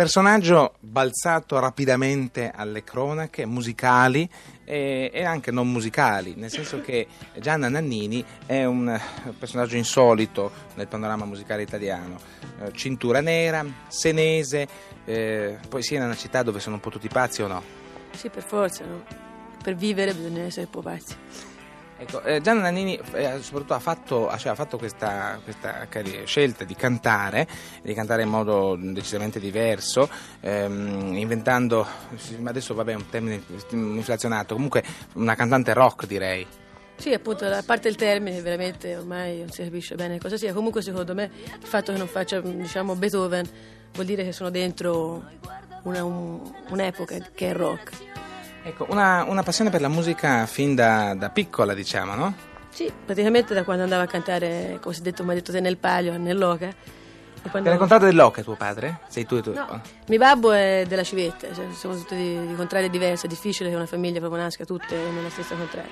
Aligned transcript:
Personaggio 0.00 0.76
balzato 0.80 1.58
rapidamente 1.58 2.50
alle 2.54 2.82
cronache 2.82 3.44
musicali 3.44 4.26
e, 4.64 5.10
e 5.12 5.24
anche 5.24 5.50
non 5.50 5.70
musicali, 5.70 6.32
nel 6.36 6.50
senso 6.50 6.80
che 6.80 7.06
Gianna 7.38 7.68
Nannini 7.68 8.24
è 8.46 8.64
un 8.64 8.98
personaggio 9.38 9.76
insolito 9.76 10.50
nel 10.76 10.88
panorama 10.88 11.26
musicale 11.26 11.60
italiano. 11.60 12.18
Eh, 12.62 12.72
cintura 12.72 13.20
nera, 13.20 13.62
senese, 13.88 14.66
eh, 15.04 15.58
poi 15.68 15.82
Siena 15.82 16.04
è 16.04 16.06
una 16.06 16.16
città 16.16 16.42
dove 16.42 16.60
sono 16.60 16.76
un 16.76 16.80
po' 16.80 16.88
tutti 16.88 17.08
pazzi 17.08 17.42
o 17.42 17.46
no? 17.46 17.62
Sì, 18.12 18.30
per 18.30 18.42
forza, 18.42 18.86
no? 18.86 19.04
Per 19.62 19.74
vivere 19.74 20.14
bisogna 20.14 20.44
essere 20.44 20.64
un 20.64 20.70
po' 20.70 20.80
pazzi. 20.80 21.14
Ecco, 22.00 22.22
eh, 22.22 22.40
Gianna 22.40 22.62
Nannini 22.62 22.98
eh, 23.12 23.42
soprattutto 23.42 23.74
ha 23.74 23.78
fatto, 23.78 24.34
cioè, 24.38 24.52
ha 24.52 24.54
fatto 24.54 24.78
questa, 24.78 25.38
questa 25.44 25.86
scelta 26.24 26.64
di 26.64 26.74
cantare, 26.74 27.46
di 27.82 27.92
cantare 27.92 28.22
in 28.22 28.30
modo 28.30 28.74
decisamente 28.74 29.38
diverso, 29.38 30.08
ehm, 30.40 31.14
inventando, 31.14 31.86
adesso 32.42 32.72
vabbè 32.72 32.92
è 32.92 32.94
un 32.94 33.06
termine 33.10 33.42
inflazionato, 33.72 34.54
comunque 34.54 34.82
una 35.16 35.34
cantante 35.34 35.74
rock 35.74 36.06
direi. 36.06 36.46
Sì, 36.96 37.12
appunto, 37.12 37.44
a 37.44 37.62
parte 37.62 37.88
il 37.88 37.96
termine, 37.96 38.40
veramente 38.40 38.96
ormai 38.96 39.40
non 39.40 39.50
si 39.50 39.62
capisce 39.62 39.94
bene 39.94 40.18
cosa 40.18 40.38
sia. 40.38 40.54
Comunque, 40.54 40.80
secondo 40.80 41.14
me, 41.14 41.30
il 41.60 41.66
fatto 41.66 41.92
che 41.92 41.98
non 41.98 42.08
faccia, 42.08 42.40
diciamo, 42.40 42.94
Beethoven 42.94 43.46
vuol 43.92 44.06
dire 44.06 44.24
che 44.24 44.32
sono 44.32 44.48
dentro 44.48 45.22
una, 45.82 46.02
un, 46.02 46.40
un'epoca 46.70 47.18
che 47.34 47.50
è 47.50 47.52
rock. 47.52 47.92
Ecco, 48.62 48.86
una, 48.90 49.24
una, 49.24 49.42
passione 49.42 49.70
per 49.70 49.80
la 49.80 49.88
musica 49.88 50.44
fin 50.46 50.74
da, 50.74 51.14
da, 51.14 51.30
piccola, 51.30 51.72
diciamo, 51.72 52.14
no? 52.14 52.34
Sì, 52.68 52.92
praticamente 53.04 53.54
da 53.54 53.64
quando 53.64 53.84
andavo 53.84 54.02
a 54.02 54.06
cantare, 54.06 54.78
cosiddetto, 54.80 55.24
mi 55.24 55.30
ha 55.30 55.34
detto 55.34 55.50
te 55.50 55.60
nel 55.60 55.78
palio, 55.78 56.16
nell'Oca. 56.18 56.68
Quando... 57.50 57.62
Ti 57.62 57.74
raccontato 57.74 58.04
dell'Oca 58.04 58.42
tuo 58.42 58.54
padre? 58.56 59.00
Sei 59.08 59.24
tu 59.24 59.36
e 59.36 59.42
tu? 59.42 59.52
No, 59.54 59.80
mio 60.08 60.18
babbo 60.18 60.52
è 60.52 60.84
della 60.86 61.02
Civetta, 61.02 61.52
cioè, 61.54 61.64
siamo 61.72 61.96
tutti 61.96 62.14
di, 62.14 62.46
di 62.48 62.54
contrarie 62.54 62.90
diverse, 62.90 63.26
è 63.26 63.28
difficile 63.30 63.70
che 63.70 63.76
una 63.76 63.86
famiglia 63.86 64.18
proprio 64.18 64.42
nasca 64.42 64.66
tutte 64.66 64.94
nella 64.94 65.30
stessa 65.30 65.54
contraria. 65.54 65.90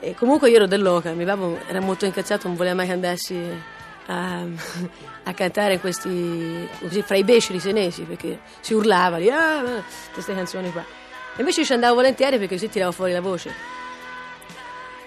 E 0.00 0.14
comunque 0.14 0.50
io 0.50 0.56
ero 0.56 0.66
dell'Oca, 0.66 1.12
mio 1.12 1.24
babbo 1.24 1.56
era 1.68 1.80
molto 1.80 2.04
incazzato, 2.04 2.48
non 2.48 2.56
voleva 2.56 2.74
mai 2.74 2.86
che 2.86 2.92
andassi 2.92 3.62
a, 4.06 4.42
a 5.22 5.32
cantare 5.32 5.78
questi, 5.78 6.68
così, 6.80 7.00
fra 7.02 7.16
i 7.16 7.22
beceri 7.22 7.60
senesi, 7.60 8.02
perché 8.02 8.40
si 8.60 8.74
urlava 8.74 9.18
lì, 9.18 9.30
ah, 9.30 9.82
queste 10.12 10.34
canzoni 10.34 10.72
qua. 10.72 11.03
Invece 11.36 11.64
ci 11.64 11.72
andavo 11.72 11.96
volentieri 11.96 12.38
perché 12.38 12.54
così 12.54 12.68
tiravo 12.68 12.92
fuori 12.92 13.12
la 13.12 13.20
voce. 13.20 13.52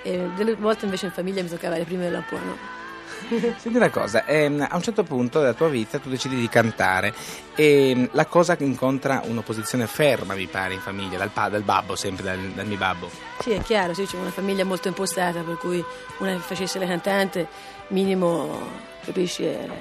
E 0.04 0.30
delle 0.36 0.56
volte 0.56 0.86
invece 0.86 1.08
in 1.08 1.12
famiglia 1.12 1.42
mi 1.42 1.50
toccava 1.50 1.78
le 1.78 1.84
prime 1.84 2.04
della 2.04 2.24
no? 2.30 2.76
Senti 3.58 3.76
una 3.78 3.90
cosa, 3.90 4.26
ehm, 4.26 4.68
a 4.70 4.76
un 4.76 4.82
certo 4.82 5.04
punto 5.04 5.40
della 5.40 5.54
tua 5.54 5.70
vita 5.70 5.98
tu 6.00 6.10
decidi 6.10 6.36
di 6.36 6.48
cantare 6.48 7.14
e 7.56 7.90
ehm, 7.90 8.10
la 8.12 8.26
cosa 8.26 8.56
incontra 8.60 9.22
un'opposizione 9.26 9.88
ferma, 9.88 10.36
mi 10.36 10.48
pare, 10.48 10.76
in 10.76 10.80
famiglia, 10.80 11.18
dal, 11.18 11.32
dal 11.50 11.64
babbo, 11.64 11.96
sempre 11.96 12.24
dal, 12.24 12.40
dal, 12.40 12.68
mio 12.68 12.78
babbo. 12.78 13.10
Sì, 13.40 13.52
è 13.52 13.62
chiaro, 13.62 13.94
sì, 13.94 14.06
c'è 14.06 14.18
una 14.18 14.32
famiglia 14.32 14.64
molto 14.66 14.88
impostata, 14.88 15.42
per 15.42 15.58
cui 15.58 15.84
una 16.20 16.34
che 16.34 16.40
facesse 16.40 16.78
la 16.80 16.86
cantante, 16.86 17.48
minimo, 17.90 18.70
capisci, 19.04 19.46
era, 19.46 19.74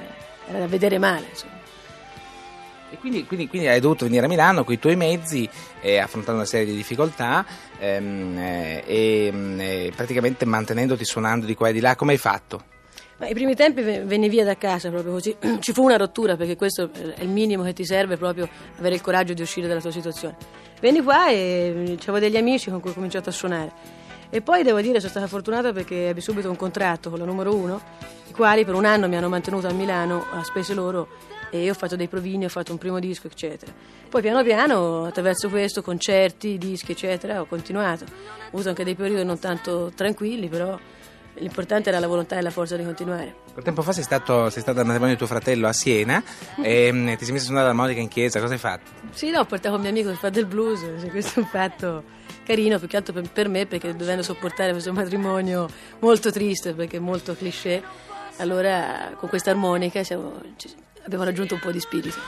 era 0.46 0.58
da 0.60 0.66
vedere 0.66 0.98
male, 0.98 1.26
insomma. 1.30 1.55
E 2.90 2.98
quindi, 2.98 3.26
quindi, 3.26 3.48
quindi, 3.48 3.68
hai 3.68 3.80
dovuto 3.80 4.04
venire 4.04 4.26
a 4.26 4.28
Milano 4.28 4.64
con 4.64 4.72
i 4.72 4.78
tuoi 4.78 4.96
mezzi, 4.96 5.48
eh, 5.80 5.98
affrontando 5.98 6.40
una 6.40 6.48
serie 6.48 6.66
di 6.66 6.74
difficoltà 6.74 7.44
ehm, 7.78 8.38
eh, 8.38 8.84
e 8.86 9.32
eh, 9.58 9.92
praticamente 9.94 10.44
mantenendoti 10.44 11.04
suonando 11.04 11.46
di 11.46 11.54
qua 11.54 11.68
e 11.68 11.72
di 11.72 11.80
là. 11.80 11.96
Come 11.96 12.12
hai 12.12 12.18
fatto? 12.18 12.64
Ma 13.18 13.28
I 13.28 13.32
primi 13.32 13.54
tempi 13.54 13.82
venni 13.82 14.28
via 14.28 14.44
da 14.44 14.56
casa 14.56 14.90
proprio 14.90 15.12
così. 15.12 15.34
Ci 15.58 15.72
fu 15.72 15.82
una 15.82 15.96
rottura 15.96 16.36
perché 16.36 16.54
questo 16.54 16.90
è 16.92 17.22
il 17.22 17.28
minimo 17.28 17.62
che 17.62 17.72
ti 17.72 17.84
serve 17.84 18.16
proprio 18.16 18.48
avere 18.78 18.94
il 18.94 19.00
coraggio 19.00 19.32
di 19.32 19.42
uscire 19.42 19.66
dalla 19.66 19.80
tua 19.80 19.90
situazione. 19.90 20.36
Venni 20.80 21.02
qua 21.02 21.28
e 21.28 21.96
avevo 22.00 22.18
degli 22.18 22.36
amici 22.36 22.70
con 22.70 22.80
cui 22.80 22.90
ho 22.90 22.94
cominciato 22.94 23.30
a 23.30 23.32
suonare. 23.32 23.72
E 24.28 24.42
poi 24.42 24.62
devo 24.62 24.80
dire 24.80 24.98
sono 24.98 25.10
stata 25.10 25.26
fortunata 25.28 25.72
perché 25.72 26.08
ebbi 26.08 26.20
subito 26.20 26.50
un 26.50 26.56
contratto 26.56 27.10
con 27.10 27.18
la 27.18 27.24
numero 27.24 27.54
uno, 27.54 27.80
i 28.28 28.32
quali 28.32 28.64
per 28.64 28.74
un 28.74 28.84
anno 28.84 29.08
mi 29.08 29.16
hanno 29.16 29.28
mantenuto 29.28 29.66
a 29.66 29.72
Milano 29.72 30.26
a 30.32 30.42
spese 30.42 30.74
loro 30.74 31.08
e 31.50 31.62
io 31.62 31.72
ho 31.72 31.74
fatto 31.74 31.96
dei 31.96 32.08
provini, 32.08 32.44
ho 32.44 32.48
fatto 32.48 32.72
un 32.72 32.78
primo 32.78 32.98
disco, 32.98 33.26
eccetera. 33.26 33.72
Poi 34.08 34.22
piano 34.22 34.42
piano, 34.42 35.04
attraverso 35.04 35.48
questo, 35.48 35.82
concerti, 35.82 36.58
dischi, 36.58 36.92
eccetera, 36.92 37.40
ho 37.40 37.46
continuato. 37.46 38.04
Ho 38.04 38.48
avuto 38.48 38.68
anche 38.68 38.84
dei 38.84 38.94
periodi 38.94 39.24
non 39.24 39.38
tanto 39.38 39.92
tranquilli, 39.94 40.48
però 40.48 40.78
l'importante 41.38 41.88
era 41.88 41.98
la 41.98 42.06
volontà 42.06 42.36
e 42.36 42.42
la 42.42 42.50
forza 42.50 42.76
di 42.76 42.84
continuare. 42.84 43.34
Quel 43.52 43.64
tempo 43.64 43.82
fa 43.82 43.92
sei, 43.92 44.02
stato, 44.02 44.50
sei 44.50 44.62
stata 44.62 44.80
al 44.80 44.86
matrimonio 44.86 45.14
di 45.14 45.18
tuo 45.18 45.28
fratello 45.28 45.66
a 45.66 45.72
Siena 45.72 46.22
e 46.62 46.90
mm, 46.92 47.14
ti 47.14 47.24
sei 47.24 47.32
messo 47.32 47.44
a 47.44 47.46
suonare 47.46 47.66
l'armonica 47.66 48.00
in 48.00 48.08
chiesa, 48.08 48.40
cosa 48.40 48.52
hai 48.52 48.58
fatto? 48.58 48.90
Sì, 49.10 49.30
no, 49.30 49.40
ho 49.40 49.44
portato 49.44 49.74
un 49.74 49.80
mio 49.80 49.90
amico 49.90 50.10
che 50.10 50.16
fa 50.16 50.30
del 50.30 50.46
blues, 50.46 50.80
cioè, 50.80 51.10
questo 51.10 51.40
è 51.40 51.42
un 51.42 51.48
fatto 51.48 52.04
carino, 52.44 52.78
più 52.78 52.88
che 52.88 52.96
altro 52.96 53.12
per, 53.12 53.28
per 53.30 53.48
me, 53.48 53.66
perché 53.66 53.94
dovendo 53.94 54.22
sopportare 54.22 54.72
questo 54.72 54.92
matrimonio 54.92 55.68
molto 56.00 56.30
triste, 56.30 56.74
perché 56.74 56.98
è 56.98 57.00
molto 57.00 57.34
cliché, 57.34 57.82
allora 58.38 59.12
con 59.16 59.28
questa 59.28 59.50
armonica 59.50 60.02
siamo, 60.04 60.40
abbiamo 61.06 61.24
raggiunto 61.24 61.54
un 61.54 61.60
po' 61.60 61.70
di 61.70 61.80
spirito. 61.80 62.18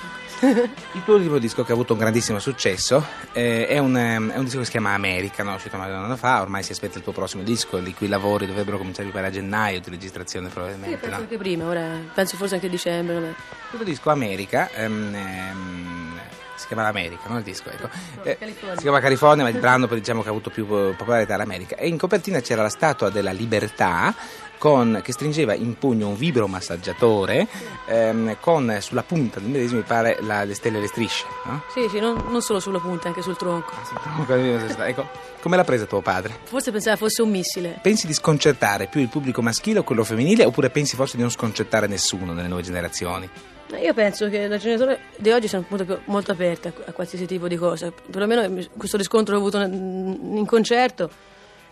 Il 0.41 1.03
tuo 1.05 1.16
ultimo 1.16 1.39
disco 1.39 1.65
che 1.65 1.72
ha 1.72 1.75
avuto 1.75 1.94
un 1.94 1.99
grandissimo 1.99 2.39
successo 2.39 3.05
eh, 3.33 3.66
è, 3.66 3.78
un, 3.78 3.94
è, 3.97 4.16
un, 4.16 4.44
disco 4.44 4.59
che 4.59 4.65
si 4.65 4.71
chiama 4.71 4.94
America, 4.94 5.43
no? 5.43 5.55
uscito 5.55 5.75
un 5.77 5.83
anno 5.83 6.16
fa, 6.16 6.41
ormai 6.41 6.62
si 6.62 6.72
aspetta 6.72 6.99
il 6.99 7.05
tuo 7.05 7.12
prossimo 7.12 7.43
disco, 7.43 7.78
i 7.78 7.94
cui 7.94 8.06
lavori 8.06 8.47
dovrebbero 8.47 8.78
cominciare 8.78 9.11
a 9.12 9.31
gennaio 9.31 9.81
di 9.81 9.91
registrazione 9.91 10.49
probabilmente. 10.49 10.94
Sì, 10.94 11.00
penso 11.00 11.17
no? 11.17 11.22
anche 11.22 11.37
prima, 11.37 11.67
ora 11.67 11.99
penso 12.15 12.37
forse 12.37 12.55
anche 12.55 12.67
a 12.69 12.71
dicembre. 12.71 13.17
Il 13.17 13.77
tuo 13.77 13.84
disco 13.84 14.11
America 14.11 14.71
ehm, 14.71 15.15
ehm, 15.15 16.21
si 16.59 16.67
chiama 16.67 16.83
L'America, 16.83 17.29
no? 17.29 17.39
Il 17.39 17.45
disco, 17.45 17.71
ecco. 17.71 17.89
Eh, 18.23 18.37
si 18.41 18.83
chiama 18.83 19.01
California, 19.01 19.45
ma 19.45 19.51
il 19.51 19.59
brano 19.59 19.87
diciamo 19.87 20.23
che 20.23 20.29
ha 20.29 20.31
avuto 20.31 20.51
più 20.51 20.67
popolarità 20.67 21.37
l'America. 21.37 21.77
E 21.77 21.89
in 21.89 21.97
copertina 21.97 22.41
c'era 22.41 22.63
la 22.63 22.69
statua 22.69 23.11
della 23.11 23.33
libertà 23.33 24.15
con, 24.59 25.01
che 25.03 25.13
stringeva 25.13 25.55
in 25.55 25.79
pugno 25.79 26.09
un 26.09 26.17
vibromassaggiatore 26.17 27.47
ehm, 27.87 28.37
con 28.41 28.77
sulla 28.81 29.05
punta 29.05 29.39
del 29.39 29.49
medesimo 29.49 29.79
mi 29.79 29.87
pare 29.87 30.19
la, 30.21 30.45
le 30.45 30.55
stelle 30.55 30.79
e 30.79 30.81
le 30.81 30.89
strisce. 30.89 31.25
No? 31.45 31.63
Sì, 31.73 31.89
sì, 31.89 32.01
non, 32.01 32.25
non, 32.29 32.43
solo 32.43 32.61
sulla 32.61 32.81
punta, 32.81 33.09
anche 33.09 33.23
sul 33.23 33.37
tronco. 33.37 33.73
Ah, 33.81 33.85
sul 33.85 34.01
tronco 34.01 34.83
ecco, 34.83 35.09
come 35.41 35.57
l'ha 35.57 35.65
presa 35.65 35.87
tuo 35.87 36.01
padre? 36.01 36.37
Forse 36.43 36.73
pensava 36.73 36.97
fosse 36.97 37.23
un 37.23 37.31
missile. 37.31 37.79
Pensi 37.81 38.07
di 38.07 38.13
sconcertare 38.13 38.89
più 38.89 39.01
il 39.01 39.09
pubblico 39.09 39.41
maschile 39.41 39.79
o 39.79 39.83
quello 39.85 40.03
femminile 40.05 40.45
oppure 40.45 40.71
pensi 40.71 40.97
forse 40.97 41.17
di 41.17 41.23
non 41.23 41.31
sconcertare 41.31 41.87
nessuno 41.87 42.33
nelle 42.33 42.49
nuove 42.49 42.65
generazioni? 42.65 43.31
Io 43.77 43.93
penso 43.93 44.29
che 44.29 44.49
la 44.49 44.56
generazione 44.56 44.99
di 45.19 45.31
oggi 45.31 45.47
sia 45.47 45.62
molto, 45.69 46.01
molto 46.06 46.33
aperta 46.33 46.73
a 46.87 46.93
qualsiasi 46.93 47.27
tipo 47.27 47.49
di 47.49 47.56
cosa, 47.56 47.93
perlomeno 48.11 48.67
questo 48.77 48.97
riscontro 48.97 49.37
che 49.37 49.43
ho 49.43 49.47
avuto 49.47 49.61
in 49.61 50.47
concerto. 50.47 51.11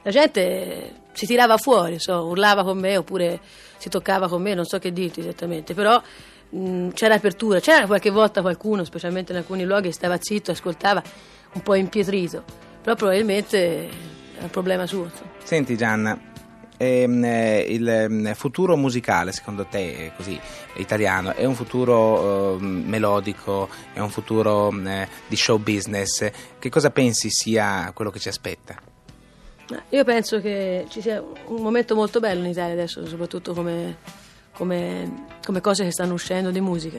La 0.02 0.10
gente 0.10 0.92
si 1.12 1.26
tirava 1.26 1.56
fuori, 1.56 1.98
so, 1.98 2.26
urlava 2.26 2.62
con 2.62 2.78
me 2.78 2.96
oppure 2.96 3.40
si 3.78 3.88
toccava 3.88 4.28
con 4.28 4.42
me, 4.42 4.54
non 4.54 4.64
so 4.64 4.78
che 4.78 4.92
dirti 4.92 5.20
esattamente, 5.20 5.74
però 5.74 6.00
mh, 6.50 6.90
c'era 6.90 7.14
apertura, 7.14 7.60
c'era 7.60 7.86
qualche 7.86 8.10
volta 8.10 8.40
qualcuno, 8.40 8.84
specialmente 8.84 9.32
in 9.32 9.38
alcuni 9.38 9.64
luoghi, 9.64 9.90
stava 9.90 10.16
zitto, 10.20 10.52
ascoltava, 10.52 11.02
un 11.54 11.62
po' 11.62 11.74
impietrito, 11.74 12.44
però 12.82 12.94
probabilmente 12.94 13.88
è 14.38 14.42
un 14.42 14.50
problema 14.50 14.86
suo. 14.86 15.10
Senti 15.42 15.76
Gianna, 15.76 16.25
eh, 16.78 17.66
il 17.68 17.88
ehm, 17.88 18.34
futuro 18.34 18.76
musicale 18.76 19.32
secondo 19.32 19.64
te 19.66 20.12
così, 20.16 20.38
italiano 20.74 21.34
è 21.34 21.44
un 21.44 21.54
futuro 21.54 22.56
eh, 22.56 22.62
melodico, 22.62 23.68
è 23.92 24.00
un 24.00 24.10
futuro 24.10 24.72
eh, 24.84 25.08
di 25.26 25.36
show 25.36 25.58
business, 25.58 26.30
che 26.58 26.68
cosa 26.68 26.90
pensi 26.90 27.30
sia 27.30 27.90
quello 27.94 28.10
che 28.10 28.18
ci 28.18 28.28
aspetta? 28.28 28.94
Io 29.90 30.04
penso 30.04 30.40
che 30.40 30.86
ci 30.88 31.00
sia 31.00 31.20
un 31.20 31.60
momento 31.60 31.94
molto 31.96 32.20
bello 32.20 32.44
in 32.44 32.50
Italia 32.50 32.74
adesso, 32.74 33.04
soprattutto 33.06 33.52
come, 33.52 33.96
come, 34.52 35.24
come 35.44 35.60
cose 35.60 35.82
che 35.82 35.90
stanno 35.90 36.14
uscendo 36.14 36.50
di 36.50 36.60
musica. 36.60 36.98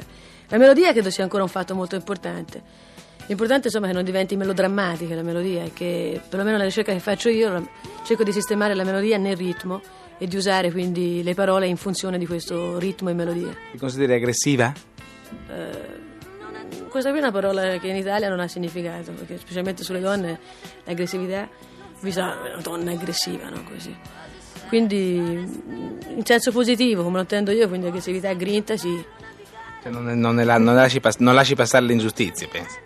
La 0.49 0.57
melodia 0.57 0.91
credo 0.91 1.09
sia 1.09 1.23
ancora 1.23 1.43
un 1.43 1.49
fatto 1.49 1.75
molto 1.75 1.95
importante. 1.95 2.95
L'importante 3.27 3.67
insomma 3.67 3.85
è 3.85 3.89
che 3.89 3.95
non 3.95 4.05
diventi 4.05 4.35
melodrammatica 4.35 5.13
la 5.13 5.21
melodia 5.21 5.63
e 5.63 5.73
che 5.73 6.21
perlomeno 6.27 6.57
la 6.57 6.63
ricerca 6.63 6.93
che 6.93 6.99
faccio 6.99 7.29
io 7.29 7.69
cerco 8.03 8.23
di 8.23 8.31
sistemare 8.31 8.73
la 8.73 8.85
melodia 8.85 9.17
nel 9.17 9.35
ritmo 9.35 9.81
e 10.17 10.27
di 10.27 10.35
usare 10.35 10.71
quindi 10.71 11.21
le 11.23 11.33
parole 11.33 11.67
in 11.67 11.77
funzione 11.77 12.17
di 12.17 12.25
questo 12.25 12.79
ritmo 12.79 13.09
e 13.09 13.13
melodia. 13.13 13.55
Ti 13.71 13.77
consideri 13.77 14.13
aggressiva? 14.13 14.73
Uh, 15.29 16.87
questa 16.87 17.09
qui 17.09 17.19
è 17.19 17.21
una 17.21 17.31
parola 17.31 17.77
che 17.77 17.87
in 17.87 17.95
Italia 17.97 18.29
non 18.29 18.39
ha 18.39 18.47
significato, 18.47 19.11
perché 19.11 19.37
specialmente 19.37 19.83
sulle 19.83 19.99
donne 19.99 20.39
l'aggressività 20.85 21.47
vista 22.01 22.37
una 22.53 22.61
donna 22.61 22.91
aggressiva, 22.91 23.49
no? 23.49 23.63
Così. 23.63 23.95
Quindi 24.67 25.15
in 25.15 26.21
senso 26.23 26.51
positivo, 26.51 27.03
come 27.03 27.15
lo 27.15 27.21
intendo 27.21 27.51
io, 27.51 27.67
quindi 27.67 27.87
aggressività 27.87 28.33
grinta, 28.33 28.77
sì. 28.77 29.03
Cioè 29.81 29.91
non, 29.91 30.05
non, 30.05 30.35
la, 30.35 30.57
non, 30.57 30.75
lasci 30.75 30.99
non, 31.19 31.35
lasci 31.35 31.55
passare 31.55 31.85
le 31.85 31.93
ingiustizie, 31.93 32.47
pensi? 32.47 32.77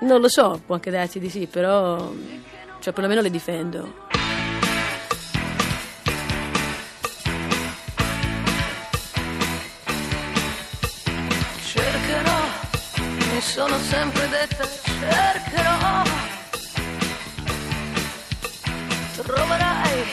Non 0.00 0.20
lo 0.20 0.28
so, 0.28 0.60
può 0.64 0.76
anche 0.76 0.90
darsi 0.90 1.18
di 1.18 1.28
sì, 1.28 1.46
però 1.46 2.12
cioè, 2.80 2.92
perlomeno 2.92 3.20
le 3.20 3.30
difendo. 3.30 4.06
Cercherò 11.64 12.40
di 13.32 13.40
sono 13.40 13.76
sempre 13.78 14.28
dette 14.28 14.68
cercherò. 14.84 16.02
Troverai, 19.16 20.04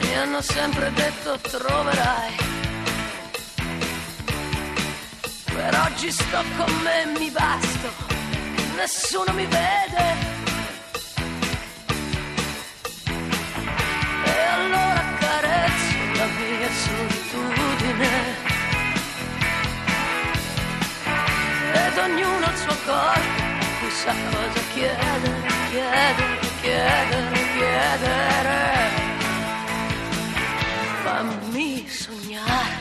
mi 0.00 0.14
hanno 0.16 0.40
sempre 0.40 0.90
detto 0.92 1.38
troverai. 1.42 2.34
Per 5.44 5.80
oggi 5.86 6.10
sto 6.10 6.42
con 6.56 6.74
me, 6.82 7.18
mi 7.18 7.30
basto, 7.30 7.88
nessuno 8.80 9.30
mi 9.34 9.44
vede. 9.44 10.04
E 14.24 14.36
allora 14.56 15.02
carezzo 15.24 15.96
la 16.18 16.28
mia 16.38 16.70
solitudine. 16.84 18.48
ed 21.82 21.98
ognuno 22.06 22.46
il 22.52 22.56
suo 22.56 22.76
corpo, 22.86 23.42
chissà 23.80 24.14
cosa 24.30 24.60
chiedere, 24.72 25.48
chiedere, 25.70 26.38
chiedere, 26.62 27.38
chiedere. 27.56 28.58
Fammi 31.02 31.86
sognare, 31.88 32.76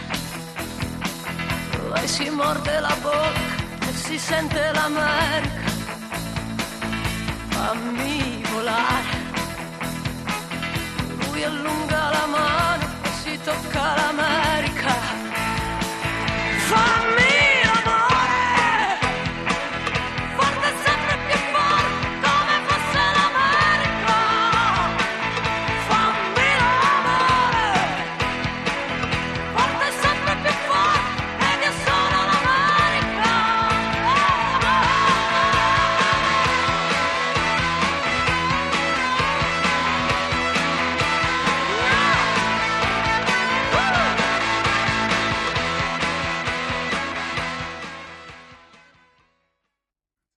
poi 1.78 2.08
si 2.08 2.30
morde 2.30 2.80
la 2.80 2.96
bocca 3.02 3.88
e 3.90 3.94
si 3.94 4.18
sente 4.18 4.72
l'America. 4.74 5.69
Fammi 7.62 8.42
volare, 8.54 9.18
lui 11.18 11.44
allunga 11.44 12.10
la 12.10 12.26
mano 12.26 12.84
e 13.04 13.10
si 13.22 13.38
tocca 13.44 13.96
l'America. 13.98 14.18
Fammi 14.18 14.59